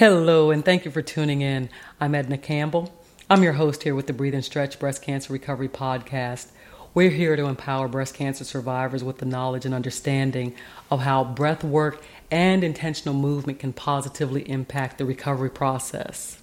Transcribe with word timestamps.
Hello, 0.00 0.50
and 0.50 0.64
thank 0.64 0.86
you 0.86 0.90
for 0.90 1.02
tuning 1.02 1.42
in. 1.42 1.68
I'm 2.00 2.14
Edna 2.14 2.38
Campbell. 2.38 2.90
I'm 3.28 3.42
your 3.42 3.52
host 3.52 3.82
here 3.82 3.94
with 3.94 4.06
the 4.06 4.14
Breathe 4.14 4.32
and 4.32 4.42
Stretch 4.42 4.78
Breast 4.78 5.02
Cancer 5.02 5.30
Recovery 5.30 5.68
Podcast. 5.68 6.46
We're 6.94 7.10
here 7.10 7.36
to 7.36 7.44
empower 7.44 7.86
breast 7.86 8.14
cancer 8.14 8.44
survivors 8.44 9.04
with 9.04 9.18
the 9.18 9.26
knowledge 9.26 9.66
and 9.66 9.74
understanding 9.74 10.54
of 10.90 11.00
how 11.00 11.22
breath 11.22 11.62
work 11.62 12.02
and 12.30 12.64
intentional 12.64 13.14
movement 13.14 13.58
can 13.58 13.74
positively 13.74 14.48
impact 14.48 14.96
the 14.96 15.04
recovery 15.04 15.50
process. 15.50 16.40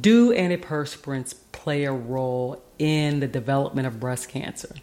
Do 0.00 0.32
antiperspirants 0.32 1.34
play 1.50 1.82
a 1.82 1.92
role 1.92 2.62
in 2.78 3.18
the 3.18 3.26
development 3.26 3.88
of 3.88 3.98
breast 3.98 4.28
cancer? 4.28 4.76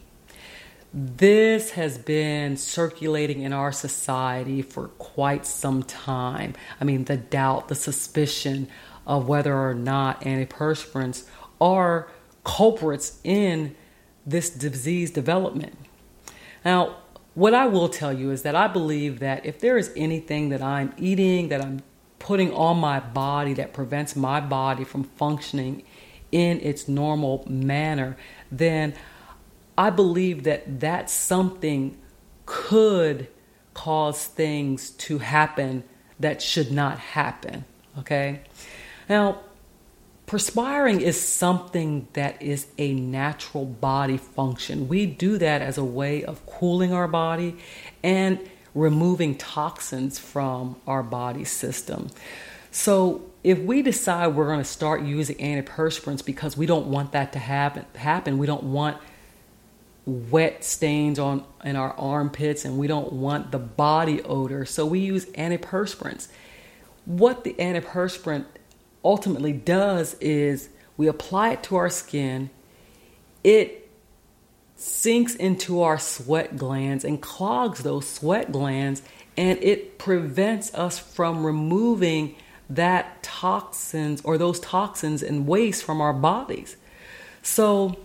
This 0.97 1.71
has 1.71 1.97
been 1.97 2.55
circulating 2.55 3.41
in 3.41 3.51
our 3.51 3.73
society 3.73 4.61
for 4.61 4.87
quite 4.87 5.45
some 5.45 5.83
time. 5.83 6.53
I 6.79 6.85
mean, 6.85 7.03
the 7.03 7.17
doubt, 7.17 7.67
the 7.67 7.75
suspicion 7.75 8.69
of 9.05 9.27
whether 9.27 9.53
or 9.53 9.73
not 9.73 10.21
antiperspirants 10.21 11.25
are 11.59 12.07
culprits 12.45 13.19
in 13.25 13.75
this 14.25 14.49
disease 14.49 15.11
development. 15.11 15.77
Now, 16.63 16.95
what 17.33 17.53
I 17.53 17.65
will 17.65 17.89
tell 17.89 18.13
you 18.13 18.31
is 18.31 18.43
that 18.43 18.55
I 18.55 18.69
believe 18.69 19.19
that 19.19 19.45
if 19.45 19.59
there 19.59 19.77
is 19.77 19.91
anything 19.97 20.47
that 20.47 20.61
I'm 20.61 20.93
eating, 20.97 21.49
that 21.49 21.61
I'm 21.61 21.83
putting 22.19 22.53
on 22.53 22.77
my 22.77 23.01
body 23.01 23.53
that 23.55 23.73
prevents 23.73 24.15
my 24.15 24.39
body 24.39 24.85
from 24.85 25.03
functioning 25.03 25.83
in 26.31 26.61
its 26.61 26.87
normal 26.87 27.43
manner, 27.49 28.15
then 28.49 28.93
I 29.77 29.89
believe 29.89 30.43
that 30.43 30.79
that 30.81 31.09
something 31.09 31.97
could 32.45 33.27
cause 33.73 34.25
things 34.25 34.91
to 34.91 35.17
happen 35.17 35.83
that 36.19 36.41
should 36.41 36.71
not 36.71 36.97
happen. 36.99 37.65
Okay? 37.99 38.41
Now, 39.09 39.41
perspiring 40.25 41.01
is 41.01 41.21
something 41.21 42.07
that 42.13 42.41
is 42.41 42.67
a 42.77 42.93
natural 42.93 43.65
body 43.65 44.17
function. 44.17 44.87
We 44.87 45.05
do 45.05 45.37
that 45.37 45.61
as 45.61 45.77
a 45.77 45.83
way 45.83 46.23
of 46.23 46.45
cooling 46.45 46.93
our 46.93 47.07
body 47.07 47.57
and 48.03 48.39
removing 48.73 49.37
toxins 49.37 50.19
from 50.19 50.75
our 50.87 51.03
body 51.03 51.45
system. 51.45 52.09
So, 52.71 53.23
if 53.43 53.59
we 53.59 53.83
decide 53.83 54.35
we're 54.35 54.47
going 54.47 54.59
to 54.59 54.63
start 54.65 55.03
using 55.03 55.35
antiperspirants 55.37 56.25
because 56.25 56.57
we 56.57 56.65
don't 56.65 56.87
want 56.87 57.11
that 57.11 57.31
to 57.33 57.39
happen, 57.39 57.85
happen, 57.95 58.39
we 58.39 58.47
don't 58.47 58.63
want 58.63 58.97
wet 60.05 60.63
stains 60.63 61.17
on 61.17 61.43
in 61.63 61.75
our 61.75 61.93
armpits 61.93 62.63
and 62.63 62.77
we 62.77 62.87
don't 62.87 63.11
want 63.13 63.51
the 63.51 63.59
body 63.59 64.21
odor. 64.23 64.65
So 64.65 64.85
we 64.85 64.99
use 64.99 65.25
antiperspirants. 65.27 66.27
What 67.05 67.43
the 67.43 67.53
antiperspirant 67.53 68.45
ultimately 69.03 69.53
does 69.53 70.15
is 70.15 70.69
we 70.97 71.07
apply 71.07 71.51
it 71.51 71.63
to 71.63 71.75
our 71.75 71.89
skin. 71.89 72.49
It 73.43 73.89
sinks 74.75 75.35
into 75.35 75.81
our 75.81 75.97
sweat 75.97 76.57
glands 76.57 77.03
and 77.03 77.21
clogs 77.21 77.83
those 77.83 78.07
sweat 78.07 78.51
glands 78.51 79.01
and 79.37 79.61
it 79.61 79.97
prevents 79.97 80.73
us 80.73 80.99
from 80.99 81.45
removing 81.45 82.35
that 82.69 83.21
toxins 83.23 84.21
or 84.21 84.37
those 84.37 84.59
toxins 84.59 85.21
and 85.21 85.47
waste 85.47 85.83
from 85.83 86.01
our 86.01 86.13
bodies. 86.13 86.77
So 87.41 87.97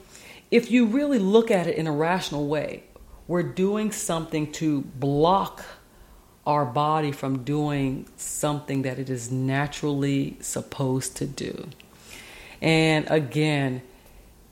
if 0.51 0.71
you 0.71 0.87
really 0.87 1.19
look 1.19 1.51
at 1.51 1.67
it 1.67 1.77
in 1.77 1.87
a 1.87 1.93
rational 1.93 2.49
way, 2.49 2.85
we're 3.27 3.43
doing 3.43 3.93
something 3.93 4.51
to 4.53 4.83
block 4.83 5.65
our 6.47 6.65
body 6.65 7.13
from 7.13 7.45
doing 7.45 8.09
something 8.17 8.83
that 8.83 8.99
it 8.99 9.09
is 9.09 9.31
naturally 9.31 10.37
supposed 10.41 11.17
to 11.17 11.27
do. 11.27 11.69
And 12.61 13.09
again, 13.11 13.83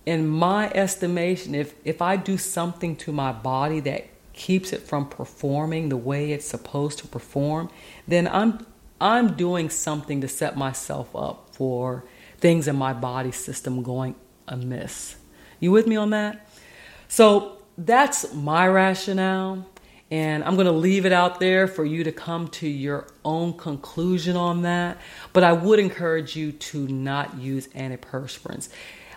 in 0.06 0.28
my 0.28 0.70
estimation, 0.70 1.54
if, 1.54 1.74
if 1.84 2.00
I 2.00 2.16
do 2.16 2.38
something 2.38 2.96
to 2.96 3.12
my 3.12 3.32
body 3.32 3.80
that 3.80 4.08
keeps 4.32 4.72
it 4.72 4.82
from 4.82 5.08
performing 5.08 5.88
the 5.88 5.96
way 5.96 6.32
it's 6.32 6.46
supposed 6.46 6.98
to 7.00 7.08
perform, 7.08 7.68
then 8.06 8.28
I'm 8.28 8.64
I'm 9.00 9.34
doing 9.34 9.70
something 9.70 10.20
to 10.22 10.28
set 10.28 10.56
myself 10.56 11.14
up 11.14 11.54
for 11.54 12.04
things 12.38 12.66
in 12.66 12.74
my 12.74 12.92
body 12.92 13.30
system 13.30 13.82
going 13.82 14.16
amiss. 14.48 15.16
You 15.60 15.72
with 15.72 15.86
me 15.86 15.96
on 15.96 16.10
that? 16.10 16.48
So 17.08 17.58
that's 17.76 18.32
my 18.34 18.66
rationale. 18.68 19.66
And 20.10 20.42
I'm 20.42 20.54
going 20.54 20.66
to 20.66 20.72
leave 20.72 21.04
it 21.04 21.12
out 21.12 21.38
there 21.38 21.68
for 21.68 21.84
you 21.84 22.04
to 22.04 22.12
come 22.12 22.48
to 22.48 22.66
your 22.66 23.06
own 23.26 23.52
conclusion 23.52 24.36
on 24.36 24.62
that. 24.62 24.96
But 25.34 25.44
I 25.44 25.52
would 25.52 25.78
encourage 25.78 26.34
you 26.34 26.52
to 26.52 26.88
not 26.88 27.36
use 27.38 27.66
antiperspirants. 27.68 28.70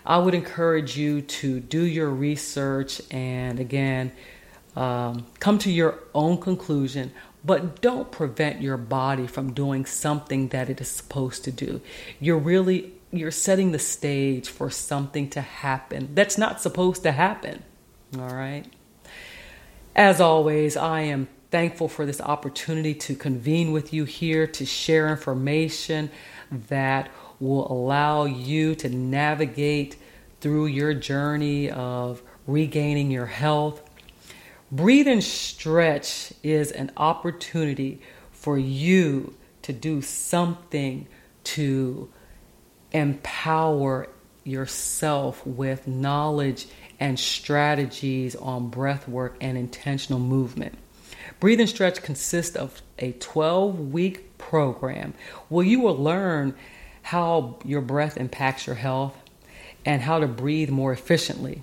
I 0.04 0.18
would 0.18 0.34
encourage 0.34 0.98
you 0.98 1.22
to 1.22 1.60
do 1.60 1.82
your 1.82 2.10
research 2.10 3.00
and, 3.10 3.58
again, 3.58 4.12
um, 4.76 5.26
come 5.38 5.58
to 5.60 5.70
your 5.70 5.98
own 6.14 6.38
conclusion. 6.38 7.12
But 7.44 7.80
don't 7.80 8.10
prevent 8.12 8.60
your 8.60 8.76
body 8.76 9.26
from 9.26 9.52
doing 9.52 9.86
something 9.86 10.48
that 10.48 10.68
it 10.68 10.80
is 10.80 10.88
supposed 10.88 11.44
to 11.44 11.52
do. 11.52 11.80
You're 12.20 12.38
really 12.38 12.92
you're 13.12 13.30
setting 13.30 13.72
the 13.72 13.78
stage 13.78 14.48
for 14.48 14.70
something 14.70 15.28
to 15.30 15.40
happen 15.40 16.08
that's 16.14 16.38
not 16.38 16.60
supposed 16.60 17.02
to 17.02 17.12
happen. 17.12 17.62
All 18.18 18.34
right. 18.34 18.64
As 19.94 20.20
always, 20.20 20.76
I 20.76 21.02
am 21.02 21.28
thankful 21.50 21.88
for 21.88 22.06
this 22.06 22.20
opportunity 22.20 22.94
to 22.94 23.14
convene 23.14 23.72
with 23.72 23.92
you 23.92 24.06
here 24.06 24.46
to 24.46 24.64
share 24.64 25.08
information 25.08 26.10
that 26.50 27.10
will 27.38 27.70
allow 27.70 28.24
you 28.24 28.74
to 28.76 28.88
navigate 28.88 29.96
through 30.40 30.66
your 30.66 30.94
journey 30.94 31.70
of 31.70 32.22
regaining 32.46 33.10
your 33.10 33.26
health. 33.26 33.82
Breathe 34.70 35.06
and 35.06 35.22
stretch 35.22 36.32
is 36.42 36.72
an 36.72 36.90
opportunity 36.96 38.00
for 38.30 38.58
you 38.58 39.34
to 39.60 39.72
do 39.74 40.00
something 40.00 41.06
to 41.44 42.10
empower 42.92 44.08
yourself 44.44 45.46
with 45.46 45.86
knowledge 45.86 46.66
and 46.98 47.18
strategies 47.18 48.36
on 48.36 48.68
breath 48.68 49.08
work 49.08 49.36
and 49.40 49.56
intentional 49.58 50.20
movement. 50.20 50.78
Breathe 51.40 51.60
and 51.60 51.68
Stretch 51.68 52.02
consists 52.02 52.56
of 52.56 52.82
a 52.98 53.12
12 53.12 53.92
week 53.92 54.38
program 54.38 55.14
where 55.48 55.64
you 55.64 55.80
will 55.80 55.96
learn 55.96 56.54
how 57.02 57.58
your 57.64 57.80
breath 57.80 58.16
impacts 58.16 58.66
your 58.66 58.76
health 58.76 59.16
and 59.84 60.00
how 60.00 60.20
to 60.20 60.28
breathe 60.28 60.70
more 60.70 60.92
efficiently. 60.92 61.62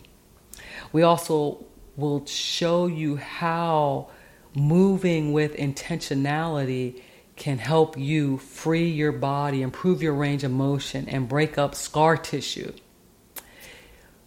We 0.91 1.03
also 1.03 1.65
will 1.95 2.25
show 2.25 2.87
you 2.87 3.17
how 3.17 4.09
moving 4.55 5.31
with 5.31 5.55
intentionality 5.55 7.01
can 7.39 7.57
help 7.57 7.97
you 7.97 8.37
free 8.37 8.89
your 8.89 9.11
body, 9.11 9.61
improve 9.61 10.03
your 10.03 10.13
range 10.13 10.43
of 10.43 10.51
motion, 10.51 11.07
and 11.09 11.27
break 11.27 11.57
up 11.57 11.73
scar 11.73 12.17
tissue. 12.17 12.73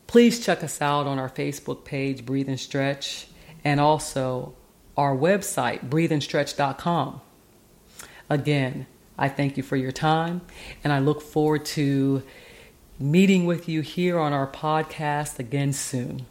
Please 0.06 0.44
check 0.44 0.64
us 0.64 0.82
out 0.82 1.06
on 1.06 1.18
our 1.18 1.30
Facebook 1.30 1.84
page, 1.84 2.26
Breathe 2.26 2.48
and 2.48 2.58
Stretch, 2.58 3.28
and 3.64 3.78
also 3.78 4.54
our 4.96 5.16
website, 5.16 5.88
breatheandstretch.com. 5.88 7.20
Again, 8.28 8.86
I 9.16 9.28
thank 9.28 9.56
you 9.56 9.62
for 9.62 9.76
your 9.76 9.92
time, 9.92 10.40
and 10.82 10.92
I 10.92 10.98
look 10.98 11.22
forward 11.22 11.64
to 11.66 12.22
meeting 12.98 13.46
with 13.46 13.68
you 13.68 13.82
here 13.82 14.18
on 14.18 14.32
our 14.32 14.46
podcast 14.46 15.38
again 15.38 15.72
soon. 15.72 16.26